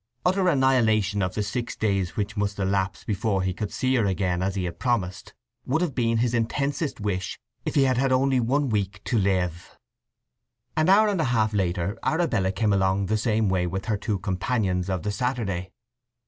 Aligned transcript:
Utter 0.25 0.47
annihilation 0.49 1.21
of 1.21 1.35
the 1.35 1.43
six 1.43 1.75
days 1.75 2.15
which 2.17 2.35
must 2.35 2.57
elapse 2.57 3.03
before 3.03 3.43
he 3.43 3.53
could 3.53 3.71
see 3.71 3.93
her 3.93 4.05
again 4.07 4.41
as 4.41 4.55
he 4.55 4.63
had 4.63 4.79
promised 4.79 5.35
would 5.63 5.83
have 5.83 5.93
been 5.93 6.17
his 6.17 6.33
intensest 6.33 6.99
wish 6.99 7.37
if 7.65 7.75
he 7.75 7.83
had 7.83 7.97
had 7.99 8.11
only 8.11 8.39
the 8.39 8.43
week 8.45 9.03
to 9.03 9.19
live. 9.19 9.77
An 10.75 10.89
hour 10.89 11.07
and 11.07 11.21
a 11.21 11.25
half 11.25 11.53
later 11.53 11.99
Arabella 12.01 12.51
came 12.51 12.73
along 12.73 13.05
the 13.05 13.15
same 13.15 13.47
way 13.47 13.67
with 13.67 13.85
her 13.85 13.97
two 13.97 14.17
companions 14.17 14.89
of 14.89 15.03
the 15.03 15.11
Saturday. 15.11 15.71